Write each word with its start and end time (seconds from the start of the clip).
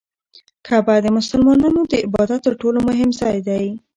کعبه 0.65 0.95
د 1.01 1.07
مسلمانانو 1.17 1.81
د 1.91 1.93
عبادت 2.05 2.39
تر 2.45 2.53
ټولو 2.61 2.79
مهم 2.89 3.09
ځای 3.19 3.37
دی. 3.47 3.65